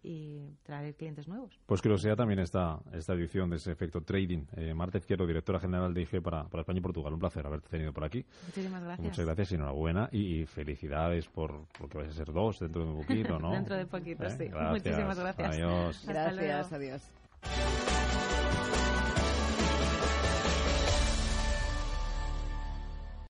traer 0.63 0.95
clientes 0.95 1.27
nuevos. 1.27 1.60
Pues 1.65 1.81
que 1.81 1.89
lo 1.89 1.98
sea 1.98 2.15
también 2.15 2.39
esta, 2.39 2.79
esta 2.93 3.13
edición 3.13 3.50
de 3.50 3.57
ese 3.57 3.71
efecto 3.71 4.01
trading. 4.01 4.45
Eh, 4.55 4.74
Marta 4.74 4.98
Izquierdo, 4.98 5.25
directora 5.25 5.60
general 5.60 5.93
de 5.93 6.01
IG 6.01 6.21
para, 6.21 6.43
para, 6.45 6.62
España 6.62 6.79
y 6.79 6.81
Portugal. 6.81 7.13
Un 7.13 7.19
placer 7.19 7.45
haberte 7.45 7.69
tenido 7.69 7.91
por 7.93 8.03
aquí. 8.03 8.25
Muchísimas 8.45 8.83
gracias. 8.83 9.07
Muchas 9.07 9.25
gracias 9.25 9.51
y 9.51 9.55
enhorabuena 9.55 10.10
y, 10.12 10.45
felicidades 10.45 11.27
por, 11.27 11.67
que 11.89 11.98
vais 11.98 12.10
a 12.10 12.13
ser 12.13 12.31
dos 12.31 12.60
dentro 12.60 12.83
de 12.83 12.91
un 12.91 13.01
poquito, 13.01 13.39
¿no? 13.39 13.51
dentro 13.53 13.75
de 13.75 13.86
poquito, 13.86 14.25
¿Eh? 14.25 14.29
sí. 14.38 14.50
Muchísimas 14.50 15.19
gracias. 15.19 15.50
Adiós. 15.50 16.03
Gracias, 16.07 16.74
adiós. 16.74 18.40